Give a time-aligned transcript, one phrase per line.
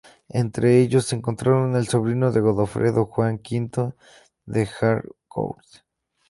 [0.29, 3.93] Entre ellos se encontraba el sobrino de Godofredo, Juan V
[4.47, 5.67] de Harcourt.